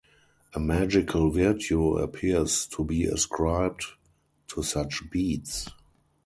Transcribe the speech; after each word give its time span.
A 0.55 0.59
magical 0.59 1.29
virtue 1.29 1.95
appears 1.97 2.65
to 2.75 2.83
be 2.83 3.03
ascribed 3.05 3.85
to 4.47 4.63
such 4.63 5.07
beads. 5.11 5.69